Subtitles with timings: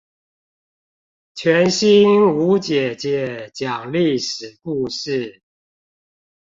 [1.35, 5.43] 全新吳姐姐講歷史故事